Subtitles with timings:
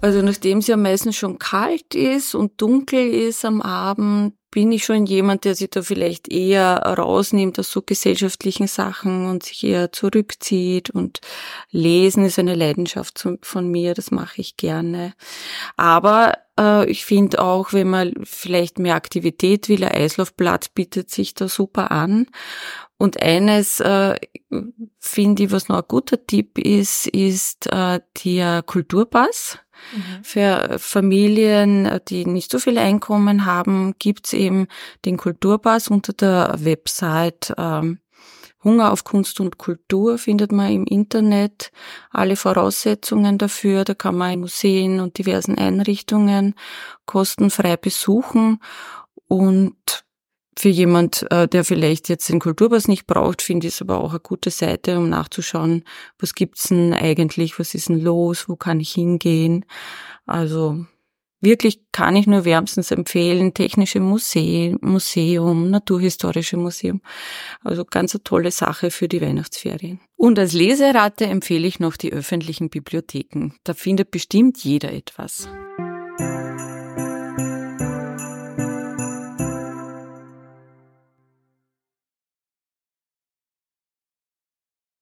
[0.00, 4.84] Also nachdem es ja meistens schon kalt ist und dunkel ist am Abend, bin ich
[4.84, 9.92] schon jemand, der sich da vielleicht eher rausnimmt aus so gesellschaftlichen Sachen und sich eher
[9.92, 10.90] zurückzieht.
[10.90, 11.20] Und
[11.70, 15.14] Lesen ist eine Leidenschaft von mir, das mache ich gerne.
[15.76, 21.34] Aber äh, ich finde auch, wenn man vielleicht mehr Aktivität will, ein Eislaufplatz bietet sich
[21.34, 22.26] da super an.
[22.96, 24.16] Und eines äh,
[24.98, 29.58] finde ich, was noch ein guter Tipp ist, ist äh, der Kulturpass.
[29.92, 30.24] Mhm.
[30.24, 34.66] Für Familien, die nicht so viel Einkommen haben, gibt's eben
[35.04, 37.98] den Kulturpass unter der Website ähm,
[38.64, 41.70] Hunger auf Kunst und Kultur findet man im Internet
[42.10, 43.84] alle Voraussetzungen dafür.
[43.84, 46.54] Da kann man Museen und diversen Einrichtungen
[47.06, 48.60] kostenfrei besuchen
[49.28, 49.76] und
[50.58, 54.10] für jemand, äh, der vielleicht jetzt den Kulturpass nicht braucht, finde ich es aber auch
[54.10, 55.84] eine gute Seite, um nachzuschauen,
[56.18, 59.64] was gibt's denn eigentlich, was ist denn los, wo kann ich hingehen.
[60.26, 60.84] Also
[61.40, 67.02] wirklich kann ich nur wärmstens empfehlen, Technische Museum, Museum, Naturhistorische Museum.
[67.62, 70.00] Also ganz eine tolle Sache für die Weihnachtsferien.
[70.16, 73.52] Und als Leserate empfehle ich noch die öffentlichen Bibliotheken.
[73.62, 75.48] Da findet bestimmt jeder etwas.